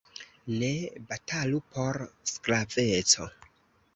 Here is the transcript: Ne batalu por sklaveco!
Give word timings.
Ne 0.61 0.69
batalu 1.09 1.59
por 1.77 1.99
sklaveco! 2.31 3.29